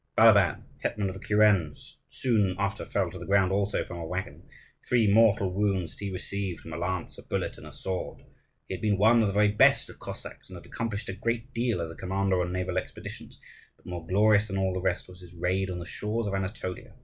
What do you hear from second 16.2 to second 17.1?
of Anatolia.